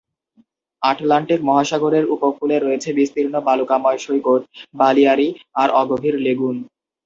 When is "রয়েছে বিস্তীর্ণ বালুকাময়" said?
2.57-3.99